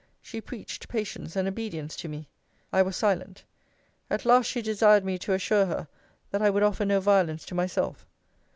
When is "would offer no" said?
6.49-6.99